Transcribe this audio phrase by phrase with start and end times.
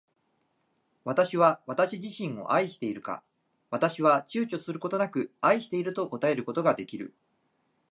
[1.03, 3.21] 私は私自身を愛しているか。
[3.69, 7.13] 私は躊躇ちゅうちょすることなく愛していると答えることが出来る。